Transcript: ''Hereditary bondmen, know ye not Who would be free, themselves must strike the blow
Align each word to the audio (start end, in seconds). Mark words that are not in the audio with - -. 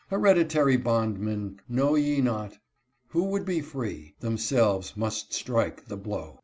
''Hereditary 0.08 0.76
bondmen, 0.76 1.60
know 1.68 1.96
ye 1.96 2.20
not 2.20 2.56
Who 3.08 3.24
would 3.24 3.44
be 3.44 3.60
free, 3.60 4.14
themselves 4.20 4.96
must 4.96 5.32
strike 5.32 5.86
the 5.86 5.96
blow 5.96 6.38